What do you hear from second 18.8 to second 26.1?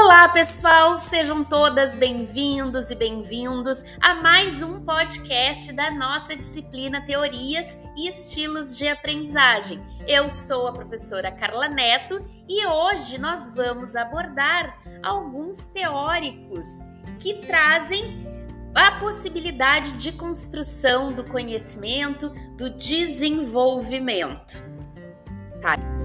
possibilidade de construção do conhecimento, do desenvolvimento. Tá?